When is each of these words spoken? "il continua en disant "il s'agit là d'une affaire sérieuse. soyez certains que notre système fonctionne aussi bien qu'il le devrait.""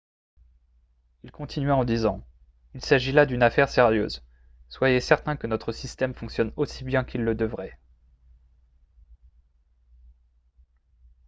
"il 1.23 1.31
continua 1.31 1.75
en 1.75 1.83
disant 1.83 2.25
"il 2.73 2.83
s'agit 2.83 3.11
là 3.11 3.27
d'une 3.27 3.43
affaire 3.43 3.69
sérieuse. 3.69 4.23
soyez 4.67 4.99
certains 4.99 5.37
que 5.37 5.45
notre 5.45 5.71
système 5.71 6.15
fonctionne 6.15 6.51
aussi 6.55 6.83
bien 6.83 7.03
qu'il 7.03 7.21
le 7.23 7.35
devrait."" 7.35 7.77